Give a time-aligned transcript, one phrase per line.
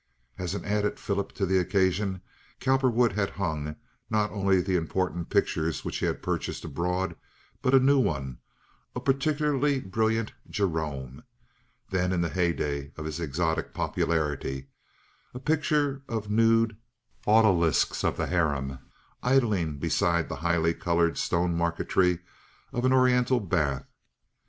[0.39, 2.21] As an added fillip to the occasion
[2.59, 3.75] Cowperwood had hung,
[4.09, 7.15] not only the important pictures which he had purchased abroad,
[7.61, 11.21] but a new one—a particularly brilliant Gerome,
[11.91, 16.77] then in the heyday of his exotic popularity—a picture of nude
[17.27, 18.79] odalisques of the harem,
[19.21, 22.17] idling beside the highly colored stone marquetry
[22.73, 23.85] of an oriental bath.